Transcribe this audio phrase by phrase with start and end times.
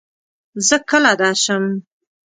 [0.67, 1.63] زۀ کله درشم؟